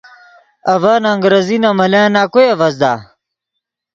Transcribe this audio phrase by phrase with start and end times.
[0.73, 2.93] اڤن انگریزی نے ملن نَکوئے اڤزدا۔